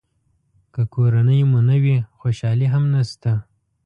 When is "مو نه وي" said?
1.49-1.95